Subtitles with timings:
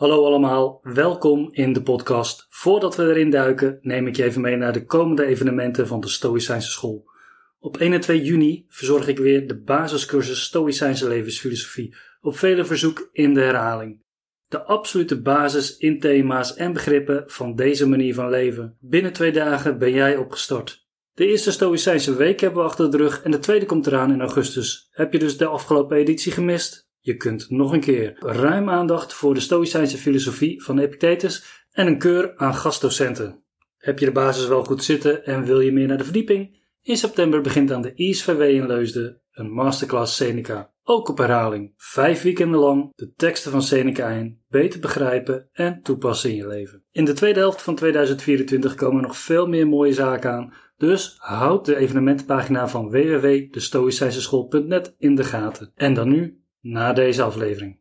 [0.00, 2.46] Hallo allemaal, welkom in de podcast.
[2.48, 6.08] Voordat we erin duiken, neem ik je even mee naar de komende evenementen van de
[6.08, 7.10] Stoïcijnse School.
[7.58, 13.08] Op 1 en 2 juni verzorg ik weer de basiscursus Stoïcijnse levensfilosofie, op vele verzoek
[13.12, 14.02] in de herhaling.
[14.48, 18.76] De absolute basis in thema's en begrippen van deze manier van leven.
[18.80, 20.86] Binnen twee dagen ben jij opgestart.
[21.12, 24.20] De eerste Stoïcijnse week hebben we achter de rug en de tweede komt eraan in
[24.20, 24.88] augustus.
[24.90, 26.89] Heb je dus de afgelopen editie gemist?
[27.00, 31.98] Je kunt nog een keer ruim aandacht voor de Stoïcijnse filosofie van Epictetus en een
[31.98, 33.44] keur aan gastdocenten.
[33.76, 36.58] Heb je de basis wel goed zitten en wil je meer naar de verdieping?
[36.82, 40.72] In september begint aan de ISVW in Leusden een masterclass Seneca.
[40.82, 46.30] Ook op herhaling, vijf weekenden lang de teksten van Seneca in, beter begrijpen en toepassen
[46.30, 46.84] in je leven.
[46.90, 51.64] In de tweede helft van 2024 komen nog veel meer mooie zaken aan, dus houd
[51.64, 55.72] de evenementenpagina van www.destoïcijnseschool.net in de gaten.
[55.74, 57.78] En dan nu na deze aflevering.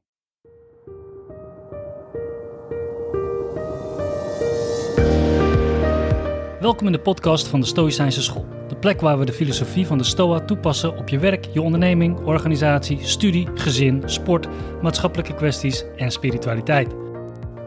[6.60, 8.46] Welkom in de podcast van de Stoïcijnse School.
[8.68, 12.20] De plek waar we de filosofie van de Stoa toepassen op je werk, je onderneming,
[12.20, 14.48] organisatie, studie, gezin, sport,
[14.82, 16.96] maatschappelijke kwesties en spiritualiteit.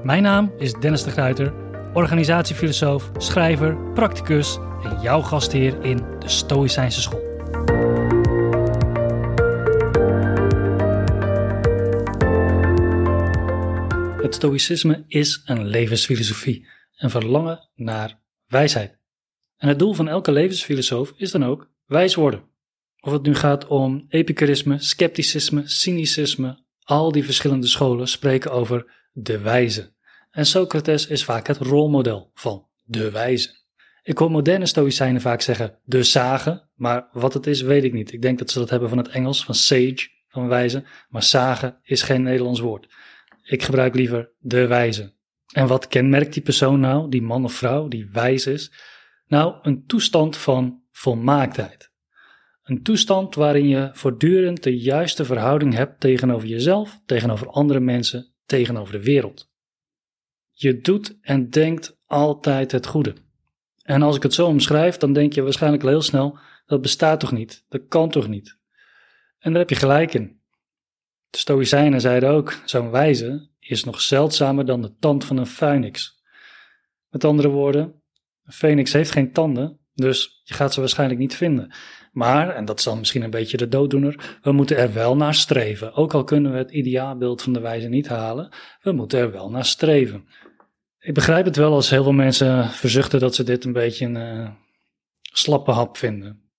[0.02, 1.52] Mijn naam is Dennis de Gruiter,
[1.92, 7.31] organisatiefilosoof, schrijver, practicus en jouw gastheer in de Stoïcijnse School.
[14.34, 18.98] Stoïcisme is een levensfilosofie, een verlangen naar wijsheid.
[19.56, 22.44] En het doel van elke levensfilosoof is dan ook wijs worden.
[23.00, 29.38] Of het nu gaat om epicurisme, scepticisme, cynicisme, al die verschillende scholen spreken over de
[29.38, 29.92] wijze.
[30.30, 33.60] En Socrates is vaak het rolmodel van de wijze.
[34.02, 38.12] Ik hoor moderne stoïcijnen vaak zeggen de sage, maar wat het is weet ik niet.
[38.12, 41.78] Ik denk dat ze dat hebben van het Engels, van sage, van wijze, maar sage
[41.82, 42.88] is geen Nederlands woord.
[43.42, 45.14] Ik gebruik liever de wijze.
[45.52, 48.72] En wat kenmerkt die persoon nou, die man of vrouw die wijs is?
[49.26, 51.92] Nou, een toestand van volmaaktheid.
[52.62, 58.92] Een toestand waarin je voortdurend de juiste verhouding hebt tegenover jezelf, tegenover andere mensen, tegenover
[58.92, 59.50] de wereld.
[60.50, 63.14] Je doet en denkt altijd het goede.
[63.82, 67.32] En als ik het zo omschrijf, dan denk je waarschijnlijk heel snel: dat bestaat toch
[67.32, 67.64] niet?
[67.68, 68.58] Dat kan toch niet?
[69.38, 70.41] En daar heb je gelijk in.
[71.32, 76.22] De Stoïcijnen zeiden ook: zo'n wijze is nog zeldzamer dan de tand van een phoenix.
[77.08, 78.02] Met andere woorden,
[78.44, 81.74] een phoenix heeft geen tanden, dus je gaat ze waarschijnlijk niet vinden.
[82.12, 85.94] Maar, en dat dan misschien een beetje de dooddoener, we moeten er wel naar streven.
[85.94, 89.50] Ook al kunnen we het ideaalbeeld van de wijze niet halen, we moeten er wel
[89.50, 90.28] naar streven.
[90.98, 94.16] Ik begrijp het wel als heel veel mensen verzuchten dat ze dit een beetje een
[94.16, 94.50] uh,
[95.22, 96.50] slappe hap vinden.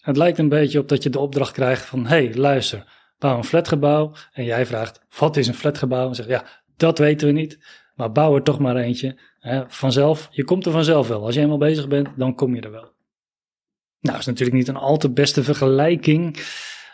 [0.00, 3.36] Het lijkt een beetje op dat je de opdracht krijgt van: hé, hey, luister, bouw
[3.36, 4.12] een flatgebouw.
[4.32, 6.08] En jij vraagt, wat is een flatgebouw?
[6.08, 6.44] En zegt, ja,
[6.76, 7.58] dat weten we niet.
[7.94, 9.18] Maar bouw er toch maar eentje.
[9.68, 11.24] vanzelf, je komt er vanzelf wel.
[11.24, 12.92] Als je eenmaal bezig bent, dan kom je er wel.
[14.00, 16.42] Nou, is natuurlijk niet een al te beste vergelijking.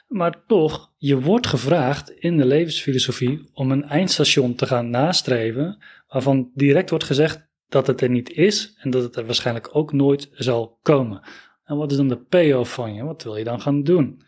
[0.09, 5.79] Maar toch, je wordt gevraagd in de levensfilosofie om een eindstation te gaan nastreven.
[6.09, 9.93] Waarvan direct wordt gezegd dat het er niet is en dat het er waarschijnlijk ook
[9.93, 11.23] nooit zal komen.
[11.65, 13.05] En wat is dan de payoff van je?
[13.05, 14.23] Wat wil je dan gaan doen?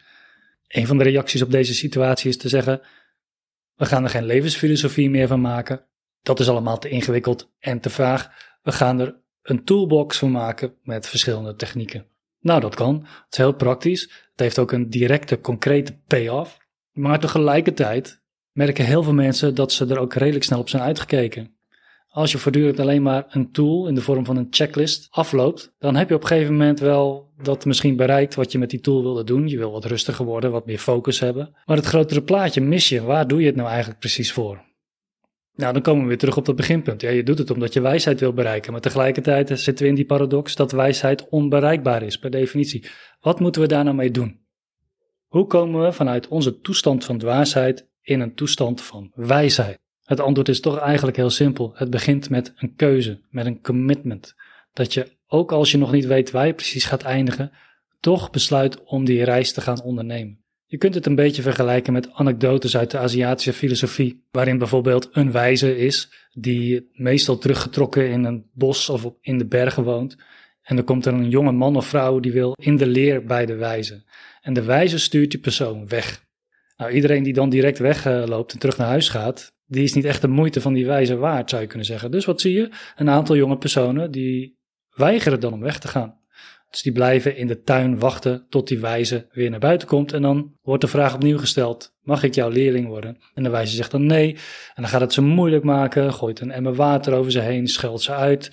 [0.72, 2.80] Een van de reacties op deze situatie is te zeggen:
[3.74, 5.84] we gaan er geen levensfilosofie meer van maken.
[6.22, 8.30] Dat is allemaal te ingewikkeld en te vaag.
[8.62, 12.06] We gaan er een toolbox van maken met verschillende technieken.
[12.40, 12.94] Nou, dat kan.
[12.94, 14.02] Het is heel praktisch.
[14.02, 16.58] Het heeft ook een directe, concrete payoff.
[16.92, 18.22] Maar tegelijkertijd
[18.52, 21.56] merken heel veel mensen dat ze er ook redelijk snel op zijn uitgekeken.
[22.12, 25.96] Als je voortdurend alleen maar een tool in de vorm van een checklist afloopt, dan
[25.96, 29.02] heb je op een gegeven moment wel dat misschien bereikt wat je met die tool
[29.02, 29.48] wilde doen.
[29.48, 31.56] Je wil wat rustiger worden, wat meer focus hebben.
[31.64, 33.02] Maar het grotere plaatje mis je.
[33.02, 34.64] Waar doe je het nou eigenlijk precies voor?
[35.54, 37.00] Nou, dan komen we weer terug op dat beginpunt.
[37.00, 40.04] Ja, je doet het omdat je wijsheid wil bereiken, maar tegelijkertijd zitten we in die
[40.04, 42.86] paradox dat wijsheid onbereikbaar is per definitie.
[43.20, 44.40] Wat moeten we daar nou mee doen?
[45.26, 49.80] Hoe komen we vanuit onze toestand van dwaasheid in een toestand van wijsheid?
[50.12, 51.72] Het antwoord is toch eigenlijk heel simpel.
[51.74, 54.34] Het begint met een keuze, met een commitment.
[54.72, 57.52] Dat je, ook als je nog niet weet waar je precies gaat eindigen,
[58.00, 60.44] toch besluit om die reis te gaan ondernemen.
[60.66, 65.32] Je kunt het een beetje vergelijken met anekdotes uit de Aziatische filosofie, waarin bijvoorbeeld een
[65.32, 70.16] wijze is die meestal teruggetrokken in een bos of in de bergen woont.
[70.62, 73.46] En dan komt er een jonge man of vrouw die wil in de leer bij
[73.46, 74.02] de wijze.
[74.40, 76.24] En de wijze stuurt die persoon weg.
[76.76, 80.20] Nou, iedereen die dan direct wegloopt en terug naar huis gaat, die is niet echt
[80.20, 82.10] de moeite van die wijze waard, zou je kunnen zeggen.
[82.10, 82.70] Dus wat zie je?
[82.96, 84.58] Een aantal jonge personen die
[84.94, 86.20] weigeren dan om weg te gaan.
[86.70, 90.12] Dus die blijven in de tuin wachten tot die wijze weer naar buiten komt.
[90.12, 93.18] En dan wordt de vraag opnieuw gesteld: Mag ik jouw leerling worden?
[93.34, 94.32] En de wijze zegt dan nee.
[94.74, 98.02] En dan gaat het ze moeilijk maken, gooit een emmer water over ze heen, scheldt
[98.02, 98.50] ze uit,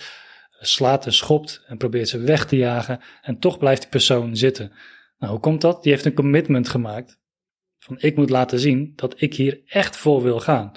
[0.60, 3.00] slaat en schopt en probeert ze weg te jagen.
[3.22, 4.72] En toch blijft die persoon zitten.
[5.18, 5.82] Nou, hoe komt dat?
[5.82, 7.18] Die heeft een commitment gemaakt.
[7.78, 10.72] Van ik moet laten zien dat ik hier echt voor wil gaan.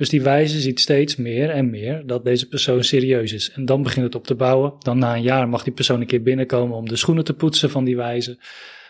[0.00, 3.50] Dus die wijze ziet steeds meer en meer dat deze persoon serieus is.
[3.50, 4.72] En dan begint het op te bouwen.
[4.78, 7.70] Dan na een jaar mag die persoon een keer binnenkomen om de schoenen te poetsen
[7.70, 8.38] van die wijze.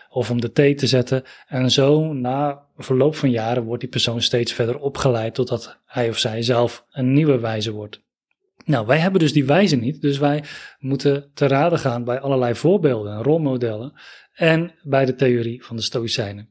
[0.09, 1.23] Of om de thee te zetten.
[1.47, 6.17] En zo na verloop van jaren wordt die persoon steeds verder opgeleid totdat hij of
[6.17, 8.01] zij zelf een nieuwe wijze wordt.
[8.65, 10.01] Nou, wij hebben dus die wijze niet.
[10.01, 10.43] Dus wij
[10.79, 13.93] moeten te raden gaan bij allerlei voorbeelden en rolmodellen.
[14.33, 16.49] En bij de theorie van de Stoïcijnen.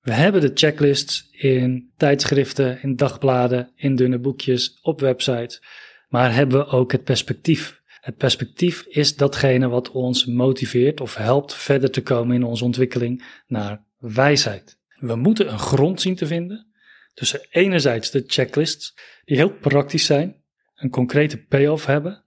[0.00, 5.62] We hebben de checklists in tijdschriften, in dagbladen, in dunne boekjes, op websites,
[6.08, 7.80] maar hebben we ook het perspectief.
[8.00, 13.24] Het perspectief is datgene wat ons motiveert of helpt verder te komen in onze ontwikkeling
[13.46, 14.78] naar wijsheid.
[14.98, 16.66] We moeten een grond zien te vinden
[17.14, 18.94] tussen enerzijds de checklists,
[19.24, 20.36] die heel praktisch zijn,
[20.74, 22.24] een concrete payoff hebben,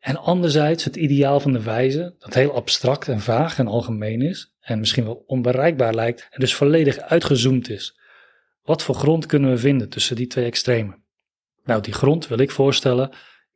[0.00, 4.53] en anderzijds het ideaal van de wijze, dat heel abstract en vaag en algemeen is,
[4.64, 7.98] en misschien wel onbereikbaar lijkt en dus volledig uitgezoomd is.
[8.62, 11.04] Wat voor grond kunnen we vinden tussen die twee extremen?
[11.64, 13.10] Nou, die grond wil ik voorstellen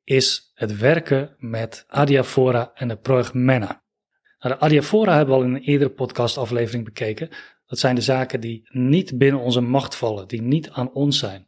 [0.05, 3.83] is het werken met adiaphora en de proegmena.
[4.41, 7.29] Nou, de adiaphora hebben we al in een eerdere podcastaflevering bekeken.
[7.67, 11.47] Dat zijn de zaken die niet binnen onze macht vallen, die niet aan ons zijn.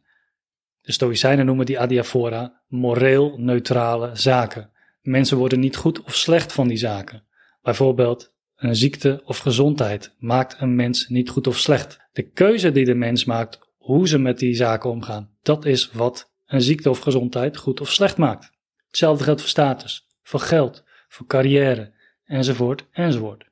[0.81, 4.71] De Stoïcijnen noemen die adiaphora moreel neutrale zaken.
[5.01, 7.23] Mensen worden niet goed of slecht van die zaken.
[7.61, 8.30] Bijvoorbeeld
[8.61, 11.99] een ziekte of gezondheid maakt een mens niet goed of slecht.
[12.13, 16.31] De keuze die de mens maakt, hoe ze met die zaken omgaan, dat is wat
[16.45, 18.51] een ziekte of gezondheid goed of slecht maakt.
[18.87, 21.91] Hetzelfde geldt voor status, voor geld, voor carrière,
[22.25, 23.45] enzovoort, enzovoort.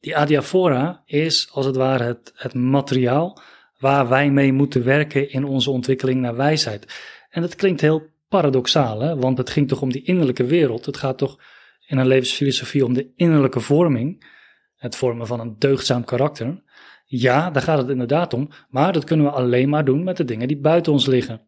[0.00, 3.40] Die adiaphora is als het ware het, het materiaal
[3.78, 7.00] waar wij mee moeten werken in onze ontwikkeling naar wijsheid.
[7.30, 9.16] En dat klinkt heel paradoxaal, hè?
[9.16, 10.86] want het ging toch om die innerlijke wereld.
[10.86, 11.38] Het gaat toch
[11.86, 14.24] in een levensfilosofie om de innerlijke vorming
[14.82, 16.62] het vormen van een deugdzaam karakter.
[17.04, 20.24] Ja, daar gaat het inderdaad om, maar dat kunnen we alleen maar doen met de
[20.24, 21.40] dingen die buiten ons liggen.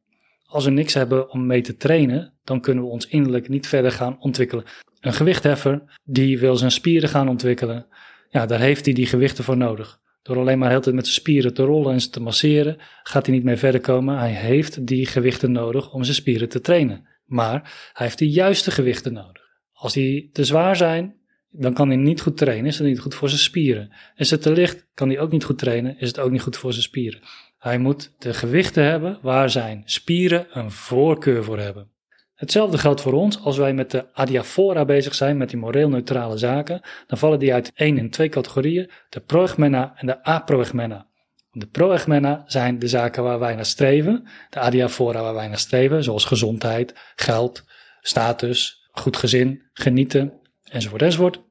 [0.46, 3.92] Als we niks hebben om mee te trainen, dan kunnen we ons innerlijk niet verder
[3.92, 4.64] gaan ontwikkelen.
[5.00, 7.86] Een gewichtheffer die wil zijn spieren gaan ontwikkelen,
[8.28, 10.00] ja, daar heeft hij die gewichten voor nodig.
[10.22, 13.26] Door alleen maar heel tijd met zijn spieren te rollen en ze te masseren, gaat
[13.26, 14.18] hij niet meer verder komen.
[14.18, 17.08] Hij heeft die gewichten nodig om zijn spieren te trainen.
[17.24, 19.42] Maar hij heeft de juiste gewichten nodig.
[19.72, 21.14] Als die te zwaar zijn,
[21.56, 23.92] dan kan hij niet goed trainen, is het niet goed voor zijn spieren.
[24.16, 26.56] Is het te licht, kan hij ook niet goed trainen, is het ook niet goed
[26.56, 27.20] voor zijn spieren.
[27.58, 31.90] Hij moet de gewichten hebben waar zijn spieren een voorkeur voor hebben.
[32.34, 36.36] Hetzelfde geldt voor ons als wij met de adiaphora bezig zijn, met die moreel neutrale
[36.36, 41.06] zaken, dan vallen die uit één in twee categorieën, de proegmena en de aproegmena.
[41.50, 46.04] De proegmena zijn de zaken waar wij naar streven, de adiaphora waar wij naar streven,
[46.04, 47.64] zoals gezondheid, geld,
[48.00, 50.32] status, goed gezin, genieten,
[50.74, 51.42] enzovoort, enzovoort.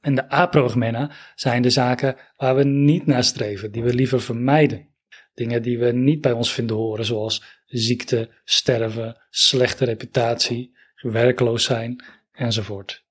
[0.00, 4.88] En de aprogmena zijn de zaken waar we niet naar streven, die we liever vermijden.
[5.34, 12.04] Dingen die we niet bij ons vinden horen, zoals ziekte, sterven, slechte reputatie, werkloos zijn,
[12.32, 13.04] enzovoort.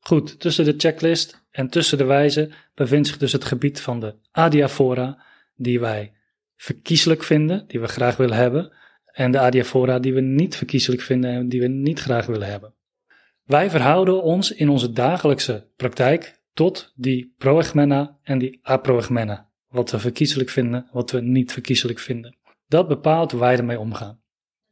[0.00, 4.14] Goed, tussen de checklist en tussen de wijze bevindt zich dus het gebied van de
[4.30, 5.24] adiaphora,
[5.56, 6.12] die wij
[6.56, 8.72] verkieselijk vinden, die we graag willen hebben,
[9.04, 12.74] en de adiaphora die we niet verkieselijk vinden en die we niet graag willen hebben.
[13.48, 19.50] Wij verhouden ons in onze dagelijkse praktijk tot die proegmena en die aproegmena.
[19.68, 22.36] Wat we verkiezelijk vinden, wat we niet verkiezelijk vinden.
[22.66, 24.20] Dat bepaalt hoe wij ermee omgaan.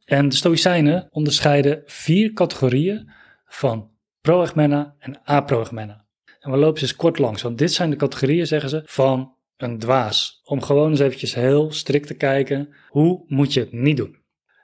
[0.05, 3.11] En de Stoïcijnen onderscheiden vier categorieën
[3.45, 3.91] van
[4.21, 6.05] proegmena en aproegmena.
[6.39, 9.35] En we lopen ze eens kort langs, want dit zijn de categorieën, zeggen ze, van
[9.57, 10.41] een dwaas.
[10.43, 14.17] Om gewoon eens eventjes heel strikt te kijken, hoe moet je het niet doen?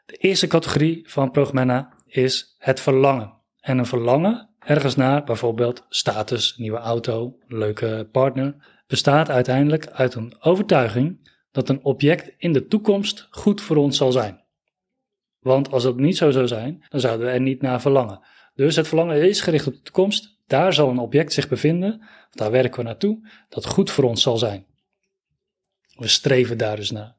[0.05, 3.41] De eerste categorie van proegmena is het verlangen.
[3.63, 8.55] En een verlangen ergens naar, bijvoorbeeld status, nieuwe auto, leuke partner,
[8.87, 14.11] bestaat uiteindelijk uit een overtuiging dat een object in de toekomst goed voor ons zal
[14.11, 14.43] zijn.
[15.39, 18.19] Want als dat niet zo zou zijn, dan zouden we er niet naar verlangen.
[18.53, 20.39] Dus het verlangen is gericht op de toekomst.
[20.47, 24.37] Daar zal een object zich bevinden, daar werken we naartoe, dat goed voor ons zal
[24.37, 24.65] zijn.
[25.95, 27.15] We streven daar dus naar.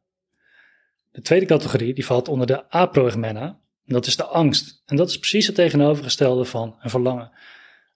[1.11, 4.83] De tweede categorie die valt onder de aproegmena, dat is de angst.
[4.87, 7.31] En dat is precies het tegenovergestelde van een verlangen.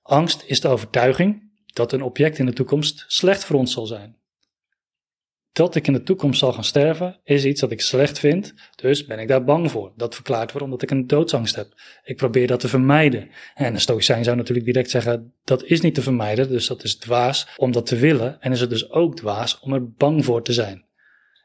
[0.03, 4.17] Angst is de overtuiging dat een object in de toekomst slecht voor ons zal zijn.
[5.53, 9.07] dat ik in de toekomst zal gaan sterven is iets dat ik slecht vind, dus
[9.07, 9.93] ben ik daar bang voor.
[9.97, 11.73] Dat verklaart waarom dat ik een doodsangst heb.
[12.05, 13.31] Ik probeer dat te vermijden.
[13.55, 16.97] En een stoïcijn zou natuurlijk direct zeggen, dat is niet te vermijden, dus dat is
[16.97, 18.41] dwaas om dat te willen.
[18.41, 20.85] En is het dus ook dwaas om er bang voor te zijn.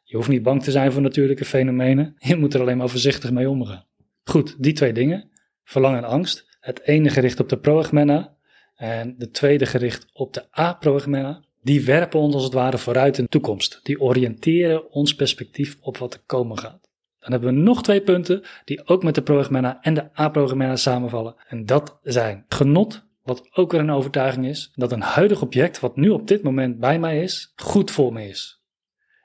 [0.03, 3.31] Je hoeft niet bang te zijn voor natuurlijke fenomenen, je moet er alleen maar voorzichtig
[3.31, 3.85] mee omgaan.
[4.23, 5.29] Goed, die twee dingen,
[5.63, 6.57] verlangen en angst.
[6.59, 8.35] Het ene gericht op de proegmena
[8.75, 13.23] en de tweede gericht op de aproegmena die werpen ons als het ware vooruit in
[13.23, 13.79] de toekomst.
[13.83, 16.89] Die oriënteren ons perspectief op wat er komen gaat.
[17.19, 21.35] Dan hebben we nog twee punten die ook met de progemena en de aprogemena samenvallen.
[21.47, 25.95] En dat zijn genot, wat ook weer een overtuiging is, dat een huidig object, wat
[25.95, 28.61] nu op dit moment bij mij is, goed voor me is.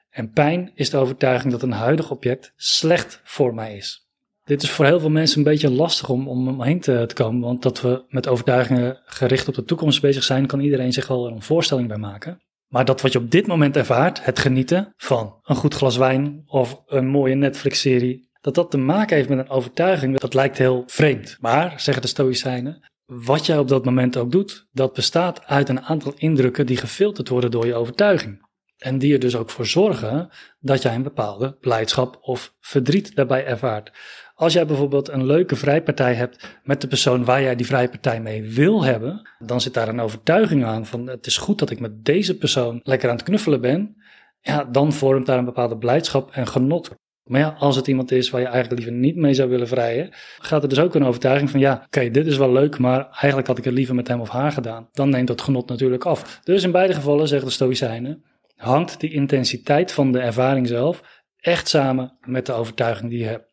[0.09, 4.08] En pijn is de overtuiging dat een huidig object slecht voor mij is.
[4.49, 7.41] Dit is voor heel veel mensen een beetje lastig om, om omheen te, te, komen,
[7.41, 11.27] want dat we met overtuigingen gericht op de toekomst bezig zijn, kan iedereen zich wel
[11.27, 12.41] een voorstelling bij maken.
[12.67, 16.43] Maar dat wat je op dit moment ervaart, het genieten van een goed glas wijn
[16.45, 20.83] of een mooie Netflix-serie, dat dat te maken heeft met een overtuiging, dat lijkt heel
[20.85, 21.37] vreemd.
[21.39, 25.81] Maar, zeggen de Stoïcijnen, wat jij op dat moment ook doet, dat bestaat uit een
[25.81, 28.47] aantal indrukken die gefilterd worden door je overtuiging.
[28.77, 30.29] En die er dus ook voor zorgen
[30.59, 33.91] dat jij een bepaalde blijdschap of verdriet daarbij ervaart.
[34.39, 38.53] Als jij bijvoorbeeld een leuke vrijpartij hebt met de persoon waar jij die vrijpartij mee
[38.53, 42.05] wil hebben, dan zit daar een overtuiging aan van het is goed dat ik met
[42.05, 43.95] deze persoon lekker aan het knuffelen ben.
[44.41, 46.89] Ja, dan vormt daar een bepaalde blijdschap en genot.
[47.23, 50.09] Maar ja, als het iemand is waar je eigenlijk liever niet mee zou willen vrijen,
[50.37, 53.47] gaat er dus ook een overtuiging van ja, oké, dit is wel leuk, maar eigenlijk
[53.47, 54.89] had ik het liever met hem of haar gedaan.
[54.91, 56.39] Dan neemt dat genot natuurlijk af.
[56.43, 58.23] Dus in beide gevallen, zeggen de Stoïcijnen,
[58.55, 61.01] hangt die intensiteit van de ervaring zelf
[61.37, 63.48] echt samen met de overtuiging die je hebt.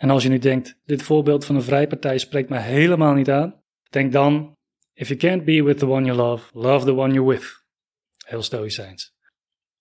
[0.00, 3.62] En als je nu denkt, dit voorbeeld van een vrijpartij spreekt mij helemaal niet aan,
[3.90, 4.56] denk dan,
[4.92, 7.64] if you can't be with the one you love, love the one you're with.
[8.26, 9.14] Heel stoïcijns.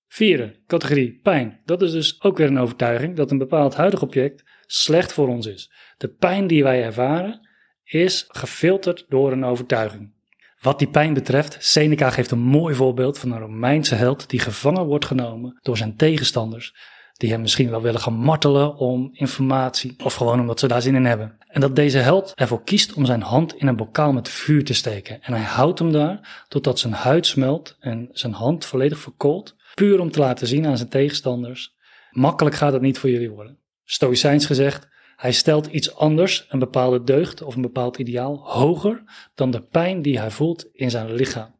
[0.07, 1.61] Vierde, categorie pijn.
[1.65, 5.45] Dat is dus ook weer een overtuiging dat een bepaald huidig object slecht voor ons
[5.45, 5.71] is.
[5.97, 7.49] De pijn die wij ervaren
[7.83, 10.13] is gefilterd door een overtuiging.
[10.61, 14.85] Wat die pijn betreft, Seneca geeft een mooi voorbeeld van een Romeinse held die gevangen
[14.85, 16.73] wordt genomen door zijn tegenstanders
[17.19, 20.95] die hem misschien wel willen gaan martelen om informatie of gewoon omdat ze daar zin
[20.95, 21.37] in hebben.
[21.47, 24.73] En dat deze held ervoor kiest om zijn hand in een bokaal met vuur te
[24.73, 25.21] steken.
[25.21, 29.99] En hij houdt hem daar totdat zijn huid smelt en zijn hand volledig verkoolt, puur
[29.99, 31.75] om te laten zien aan zijn tegenstanders.
[32.11, 33.57] Makkelijk gaat het niet voor jullie worden.
[33.83, 39.03] Stoïcijns gezegd, hij stelt iets anders, een bepaalde deugd of een bepaald ideaal, hoger
[39.35, 41.55] dan de pijn die hij voelt in zijn lichaam.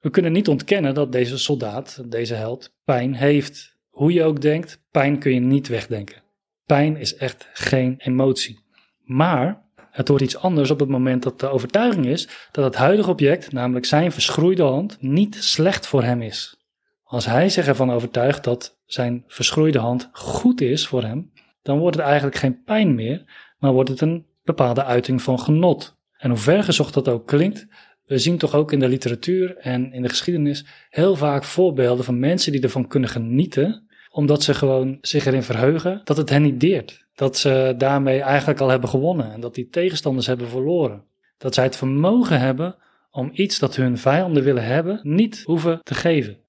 [0.00, 3.71] We kunnen niet ontkennen dat deze soldaat, deze held, pijn heeft.
[3.92, 6.22] Hoe je ook denkt, pijn kun je niet wegdenken.
[6.66, 8.64] Pijn is echt geen emotie.
[9.04, 13.10] Maar het wordt iets anders op het moment dat de overtuiging is dat het huidige
[13.10, 16.56] object, namelijk zijn verschroeide hand, niet slecht voor hem is.
[17.02, 21.32] Als hij zich ervan overtuigt dat zijn verschroeide hand goed is voor hem,
[21.62, 23.24] dan wordt het eigenlijk geen pijn meer,
[23.58, 25.96] maar wordt het een bepaalde uiting van genot.
[26.16, 27.66] En hoe vergezocht dat ook klinkt,
[28.04, 32.18] we zien toch ook in de literatuur en in de geschiedenis heel vaak voorbeelden van
[32.18, 36.60] mensen die ervan kunnen genieten, omdat ze gewoon zich erin verheugen dat het hen niet
[36.60, 37.06] deert.
[37.14, 41.04] Dat ze daarmee eigenlijk al hebben gewonnen en dat die tegenstanders hebben verloren.
[41.38, 42.76] Dat zij het vermogen hebben
[43.10, 46.40] om iets dat hun vijanden willen hebben, niet hoeven te geven.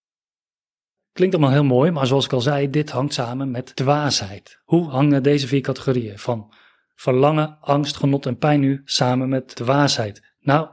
[1.14, 4.60] Klinkt allemaal heel mooi, maar zoals ik al zei, dit hangt samen met dwaasheid.
[4.64, 6.54] Hoe hangen deze vier categorieën van
[6.96, 10.34] verlangen, angst, genot en pijn nu samen met dwaasheid?
[10.40, 10.68] Nou,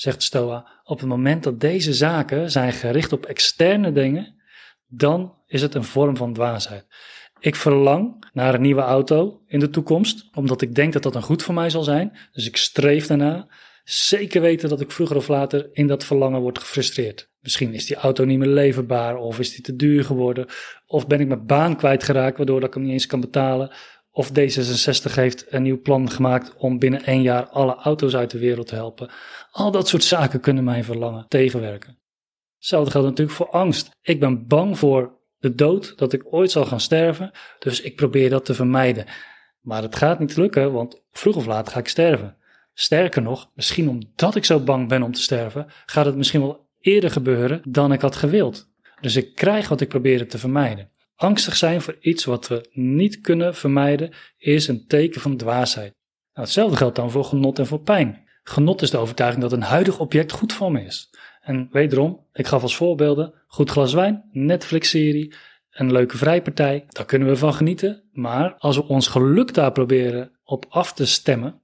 [0.00, 4.34] zegt Stoa, op het moment dat deze zaken zijn gericht op externe dingen,
[4.86, 6.86] dan is het een vorm van dwaasheid.
[7.40, 11.22] Ik verlang naar een nieuwe auto in de toekomst, omdat ik denk dat dat een
[11.22, 12.18] goed voor mij zal zijn.
[12.32, 13.48] Dus ik streef daarna.
[13.84, 17.30] Zeker weten dat ik vroeger of later in dat verlangen word gefrustreerd.
[17.40, 20.46] Misschien is die auto niet meer leverbaar, of is die te duur geworden,
[20.86, 23.72] of ben ik mijn baan kwijtgeraakt, waardoor ik hem niet eens kan betalen.
[24.12, 28.38] Of D66 heeft een nieuw plan gemaakt om binnen één jaar alle auto's uit de
[28.38, 29.10] wereld te helpen.
[29.50, 31.98] Al dat soort zaken kunnen mijn verlangen tegenwerken.
[32.56, 33.90] Hetzelfde geldt natuurlijk voor angst.
[34.02, 38.30] Ik ben bang voor de dood, dat ik ooit zal gaan sterven, dus ik probeer
[38.30, 39.06] dat te vermijden.
[39.60, 42.36] Maar het gaat niet lukken, want vroeg of laat ga ik sterven.
[42.72, 46.68] Sterker nog, misschien omdat ik zo bang ben om te sterven, gaat het misschien wel
[46.80, 48.68] eerder gebeuren dan ik had gewild.
[49.00, 50.90] Dus ik krijg wat ik probeerde te vermijden.
[51.14, 55.94] Angstig zijn voor iets wat we niet kunnen vermijden is een teken van dwaasheid.
[56.32, 58.28] Nou, hetzelfde geldt dan voor genot en voor pijn.
[58.42, 61.10] Genot is de overtuiging dat een huidig object goed voor me is.
[61.40, 65.34] En wederom, ik gaf als voorbeelden goed glas wijn, Netflix-serie,
[65.70, 66.84] een leuke vrijpartij.
[66.88, 68.02] Daar kunnen we van genieten.
[68.12, 71.62] Maar als we ons geluk daar proberen op af te stemmen,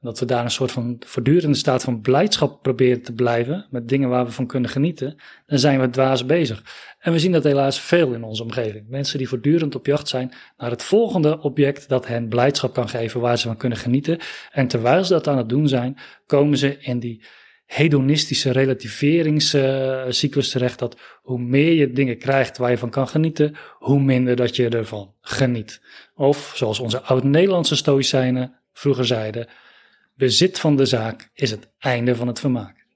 [0.00, 4.08] dat we daar een soort van voortdurende staat van blijdschap proberen te blijven met dingen
[4.08, 5.16] waar we van kunnen genieten,
[5.46, 6.62] dan zijn we dwaas bezig.
[6.98, 8.88] En we zien dat helaas veel in onze omgeving.
[8.88, 13.20] Mensen die voortdurend op jacht zijn naar het volgende object dat hen blijdschap kan geven,
[13.20, 14.18] waar ze van kunnen genieten.
[14.50, 17.24] En terwijl ze dat aan het doen zijn, komen ze in die
[17.66, 20.78] hedonistische relativeringscyclus terecht.
[20.78, 24.68] Dat hoe meer je dingen krijgt waar je van kan genieten, hoe minder dat je
[24.68, 25.80] ervan geniet.
[26.14, 29.48] Of zoals onze oud-Nederlandse stoïcijnen vroeger zeiden,
[30.20, 32.86] bezit van de zaak is het einde van het vermaak.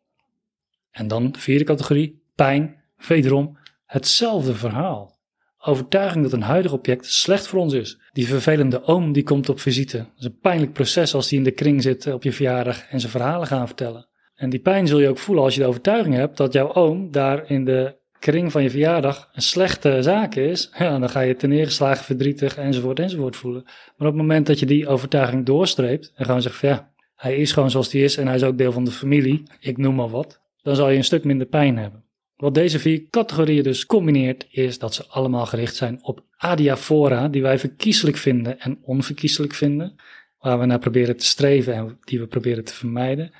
[0.90, 5.18] En dan vierde categorie, pijn, wederom hetzelfde verhaal.
[5.58, 7.98] Overtuiging dat een huidig object slecht voor ons is.
[8.12, 9.96] Die vervelende oom die komt op visite.
[9.96, 13.00] Het is een pijnlijk proces als die in de kring zit op je verjaardag en
[13.00, 14.06] zijn verhalen gaan vertellen.
[14.34, 17.10] En die pijn zul je ook voelen als je de overtuiging hebt dat jouw oom
[17.10, 20.70] daar in de kring van je verjaardag een slechte zaak is.
[20.78, 23.62] Ja, dan ga je ten neergeslagen, verdrietig enzovoort enzovoort voelen.
[23.64, 26.92] Maar op het moment dat je die overtuiging doorstreept en gewoon zegt van ja,
[27.24, 29.76] hij is gewoon zoals hij is en hij is ook deel van de familie, ik
[29.76, 32.04] noem maar wat, dan zal je een stuk minder pijn hebben.
[32.36, 37.42] Wat deze vier categorieën dus combineert, is dat ze allemaal gericht zijn op adiafora, die
[37.42, 39.96] wij verkieselijk vinden en onverkieselijk vinden,
[40.38, 43.32] waar we naar proberen te streven en die we proberen te vermijden.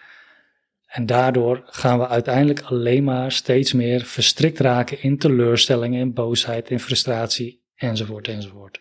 [0.87, 6.71] En daardoor gaan we uiteindelijk alleen maar steeds meer verstrikt raken in teleurstellingen, in boosheid,
[6.71, 8.81] in frustratie, enzovoort, enzovoort.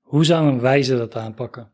[0.00, 1.72] Hoe zou een wijze dat aanpakken?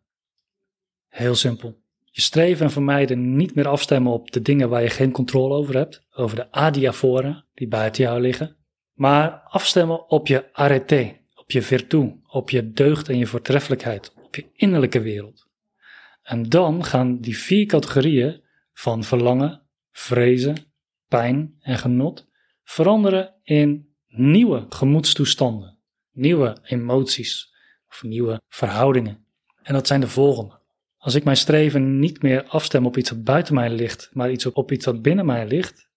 [1.08, 1.84] Heel simpel.
[2.16, 5.76] Je streven en vermijden niet meer afstemmen op de dingen waar je geen controle over
[5.76, 8.56] hebt, over de adiaforen die buiten jou liggen,
[8.92, 14.34] maar afstemmen op je arete, op je virtu, op je deugd en je voortreffelijkheid, op
[14.34, 15.48] je innerlijke wereld.
[16.22, 18.42] En dan gaan die vier categorieën
[18.72, 20.56] van verlangen, vrezen,
[21.08, 22.26] pijn en genot
[22.64, 25.78] veranderen in nieuwe gemoedstoestanden,
[26.12, 27.54] nieuwe emoties
[27.88, 29.26] of nieuwe verhoudingen.
[29.62, 30.55] En dat zijn de volgende.
[31.06, 34.46] Als ik mijn streven niet meer afstem op iets wat buiten mij ligt, maar iets
[34.46, 35.88] op, iets wat binnen mij ligt,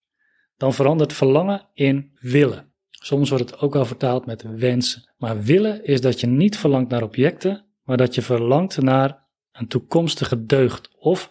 [0.56, 2.72] dan verandert verlangen in willen.
[2.90, 5.12] Soms wordt het ook al vertaald met wensen.
[5.18, 9.68] Maar willen is dat je niet verlangt naar objecten, maar dat je verlangt naar een
[9.68, 11.30] toekomstige deugd of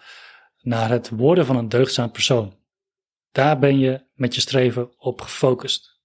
[0.62, 2.56] naar het worden van een deugdzaam persoon.
[3.32, 6.00] Daar ben je met je streven op gefocust.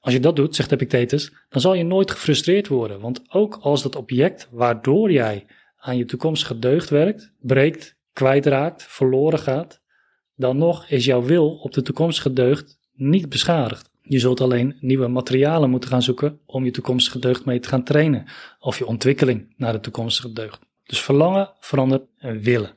[0.00, 3.82] Als je dat doet, zegt Epictetus, dan zal je nooit gefrustreerd worden, want ook als
[3.82, 5.46] dat object waardoor jij
[5.84, 9.82] aan je toekomstige deugd werkt, breekt, kwijtraakt, verloren gaat,
[10.34, 13.90] dan nog is jouw wil op de toekomstige deugd niet beschadigd.
[14.02, 17.84] Je zult alleen nieuwe materialen moeten gaan zoeken om je toekomstige deugd mee te gaan
[17.84, 18.24] trainen,
[18.58, 20.60] of je ontwikkeling naar de toekomstige deugd.
[20.82, 22.76] Dus verlangen verandert in willen.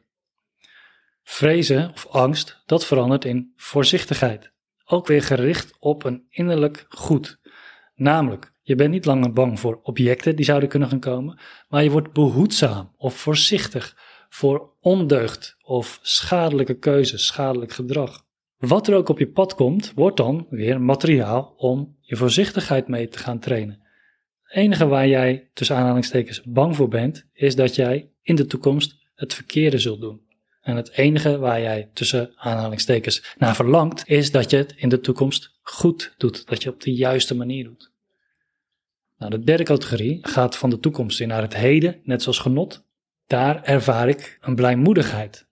[1.24, 4.52] Vrezen of angst, dat verandert in voorzichtigheid.
[4.86, 7.40] Ook weer gericht op een innerlijk goed.
[7.96, 11.92] Namelijk, je bent niet langer bang voor objecten die zouden kunnen gaan komen, maar je
[11.92, 13.98] wordt behoedzaam of voorzichtig
[14.30, 18.26] voor ondeugd of schadelijke keuzes, schadelijk gedrag.
[18.58, 23.08] Wat er ook op je pad komt, wordt dan weer materiaal om je voorzichtigheid mee
[23.08, 23.80] te gaan trainen.
[24.42, 28.96] Het enige waar jij tussen aanhalingstekens bang voor bent, is dat jij in de toekomst
[29.16, 30.22] het verkeerde zult doen.
[30.62, 35.00] En het enige waar jij tussen aanhalingstekens naar verlangt, is dat je het in de
[35.00, 36.48] toekomst goed doet.
[36.48, 37.96] Dat je op de juiste manier doet.
[39.18, 42.86] Nou, de derde categorie gaat van de toekomst in naar het heden, net zoals genot.
[43.28, 45.48] Daar ervaar ik een blijmoedigheid.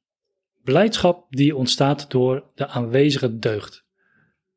[0.63, 3.85] Blijdschap die ontstaat door de aanwezige deugd.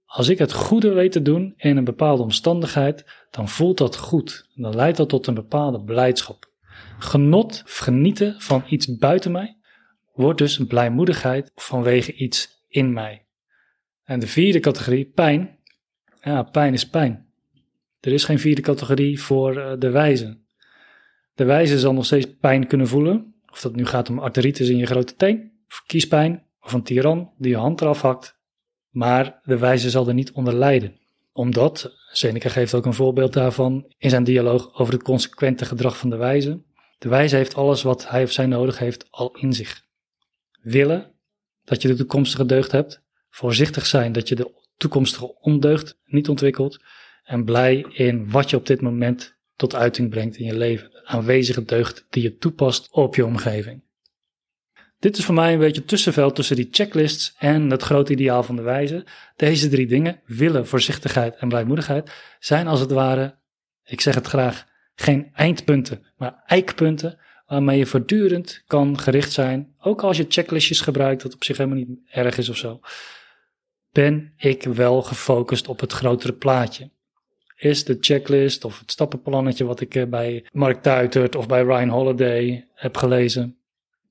[0.05, 4.49] Als ik het goede weet te doen in een bepaalde omstandigheid, dan voelt dat goed.
[4.55, 6.51] Dan leidt dat tot een bepaalde blijdschap.
[6.99, 9.57] Genot, genieten van iets buiten mij,
[10.15, 13.27] wordt dus een blijmoedigheid vanwege iets in mij.
[14.05, 15.59] En de vierde categorie, pijn.
[16.21, 17.28] Ja, pijn is pijn.
[18.01, 20.39] Er is geen vierde categorie voor eh, de wijze.
[21.35, 23.35] De wijze zal nog steeds pijn kunnen voelen.
[23.51, 27.33] Of dat nu gaat om arteritis in je grote teen, of kiespijn, of een tiran
[27.39, 28.39] die je hand eraf hakt.
[28.91, 30.99] Maar de wijze zal er niet onder lijden.
[31.33, 36.11] Omdat, Seneca geeft ook een voorbeeld daarvan in zijn dialoog over het consequente gedrag van
[36.11, 36.63] de wijze.
[36.99, 39.85] De wijze heeft alles wat hij of zij nodig heeft al in zich.
[40.61, 41.13] Willen
[41.65, 43.03] dat je de toekomstige deugd hebt.
[43.31, 46.85] Voorzichtig zijn dat je de toekomstige ondeugd niet ontwikkelt
[47.29, 50.91] en blij in wat je op dit moment tot uiting brengt in je leven.
[50.91, 53.83] De aanwezige deugd die je toepast op je omgeving.
[54.99, 58.57] Dit is voor mij een beetje tussenveld tussen die checklists en het grote ideaal van
[58.57, 59.07] de wijze.
[59.37, 63.39] Deze drie dingen, willen, voorzichtigheid en blijmoedigheid, zijn als het ware,
[63.85, 69.75] ik zeg het graag, geen eindpunten, maar eikpunten waarmee je voortdurend kan gericht zijn.
[69.79, 72.81] Ook als je checklistjes gebruikt, dat op zich helemaal niet erg is of zo.
[73.91, 76.91] Ben ik wel gefocust op het grotere plaatje?
[77.59, 81.89] Is de checklist of het stappenplannetje wat ik eh, bij Mark Tuitert of bij Ryan
[81.89, 83.57] Holiday heb gelezen.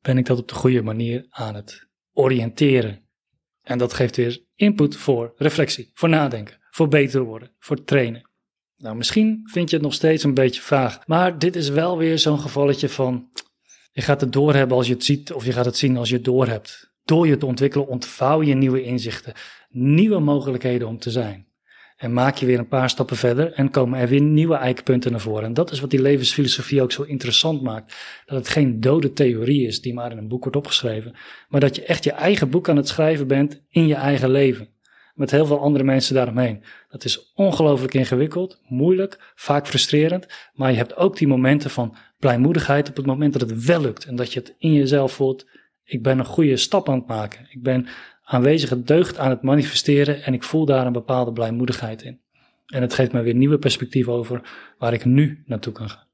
[0.02, 3.06] ben ik dat op de goede manier aan het oriënteren.
[3.62, 8.30] En dat geeft weer input voor reflectie, voor nadenken, voor beter worden, voor trainen.
[8.78, 12.20] Nou, misschien vind je het nog steeds een beetje vaag, maar dit is wel weer
[12.20, 13.30] zo'n gevalletje van
[13.92, 16.16] je gaat het doorhebben als je het ziet of je gaat het zien als je
[16.16, 16.92] het doorhebt.
[17.04, 19.34] Door je te ontwikkelen ontvouw je nieuwe inzichten,
[19.70, 21.48] nieuwe mogelijkheden om te zijn.
[21.98, 25.20] En maak je weer een paar stappen verder en komen er weer nieuwe eikpunten naar
[25.20, 25.44] voren.
[25.44, 27.96] En dat is wat die levensfilosofie ook zo interessant maakt.
[28.26, 31.16] Dat het geen dode theorie is die maar in een boek wordt opgeschreven.
[31.50, 34.70] Maar dat je echt je eigen boek aan het schrijven bent in je eigen leven.
[35.14, 36.64] Met heel veel andere mensen daaromheen.
[36.90, 40.28] Dat is ongelooflijk ingewikkeld, moeilijk, vaak frustrerend.
[40.54, 44.06] Maar je hebt ook die momenten van blijmoedigheid op het moment dat het wel lukt.
[44.06, 45.48] En dat je het in jezelf voelt.
[45.84, 47.48] Ik ben een goede stap aan het maken.
[47.50, 47.88] Ik ben
[48.28, 52.22] aanwezige deugd aan het manifesteren en ik voel daar een bepaalde blijmoedigheid in.
[52.66, 54.42] En het geeft me weer nieuwe perspectief over
[54.78, 56.08] waar ik nu naartoe kan gaan.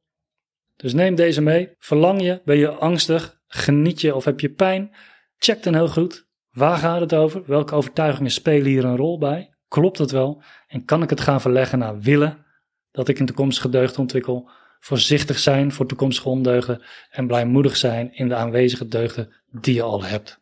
[0.75, 1.69] Dus neem deze mee.
[1.79, 2.41] Verlang je?
[2.45, 3.39] Ben je angstig?
[3.47, 4.91] Geniet je of heb je pijn?
[5.37, 6.27] Check dan heel goed.
[6.51, 7.43] Waar gaat het over?
[7.45, 9.53] Welke overtuigingen spelen hier een rol bij?
[9.67, 10.43] Klopt het wel?
[10.67, 12.45] En kan ik het gaan verleggen naar willen
[12.91, 14.49] dat ik een toekomstige deugd ontwikkel?
[14.79, 20.03] Voorzichtig zijn voor toekomstige ondeugden en blijmoedig zijn in de aanwezige deugden die je al
[20.03, 20.41] hebt.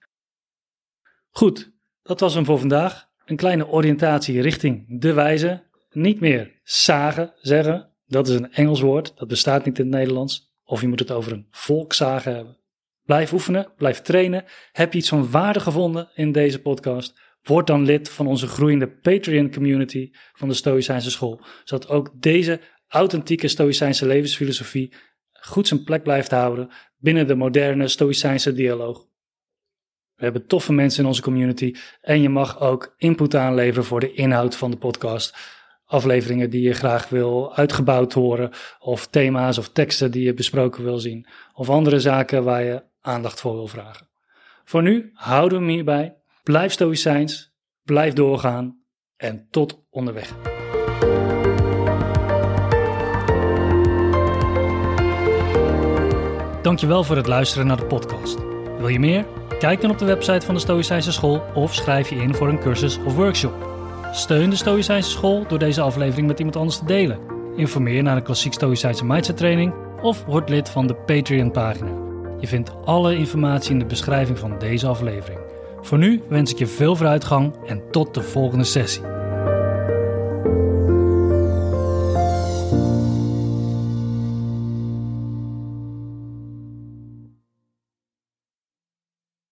[1.32, 1.72] Goed,
[2.04, 3.10] dat was hem voor vandaag.
[3.26, 5.64] Een kleine oriëntatie richting de wijze.
[5.92, 7.90] Niet meer zagen zeggen.
[8.08, 10.54] Dat is een Engels woord, dat bestaat niet in het Nederlands.
[10.64, 12.58] Of je moet het over een volkszagen hebben.
[13.06, 14.44] Blijf oefenen, blijf trainen.
[14.72, 17.20] Heb je iets van waarde gevonden in deze podcast?
[17.42, 22.60] Word dan lid van onze groeiende Patreon community van de Stoïcijnse School, zodat ook deze
[22.88, 24.94] authentieke Stoïcijnse levensfilosofie
[25.32, 29.10] goed zijn plek blijft houden binnen de moderne Stoïcijnse dialoog.
[30.22, 34.14] We hebben toffe mensen in onze community en je mag ook input aanleveren voor de
[34.14, 35.38] inhoud van de podcast.
[35.86, 41.00] Afleveringen die je graag wil uitgebouwd horen, of thema's of teksten die je besproken wil
[41.00, 44.08] zien, of andere zaken waar je aandacht voor wil vragen.
[44.64, 46.16] Voor nu houden we hem hierbij.
[46.44, 47.54] Blijf stoïcijns,
[47.84, 48.84] blijf doorgaan
[49.18, 50.34] en tot onderweg.
[56.62, 58.38] Dankjewel voor het luisteren naar de podcast.
[58.78, 59.26] Wil je meer?
[59.62, 62.60] Kijk dan op de website van de Stoïcijnse School of schrijf je in voor een
[62.60, 63.54] cursus of workshop.
[64.12, 67.20] Steun de Stoïcijnse School door deze aflevering met iemand anders te delen.
[67.56, 71.92] Informeer naar een klassiek Stoïcijnse mindset training of word lid van de Patreon pagina.
[72.40, 75.40] Je vindt alle informatie in de beschrijving van deze aflevering.
[75.82, 79.21] Voor nu wens ik je veel vooruitgang en tot de volgende sessie.